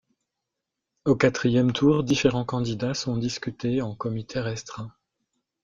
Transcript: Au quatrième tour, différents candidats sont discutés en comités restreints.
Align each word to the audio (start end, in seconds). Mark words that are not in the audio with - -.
Au 1.05 1.15
quatrième 1.15 1.73
tour, 1.73 2.03
différents 2.03 2.43
candidats 2.43 2.95
sont 2.95 3.17
discutés 3.17 3.83
en 3.83 3.93
comités 3.93 4.39
restreints. 4.39 4.91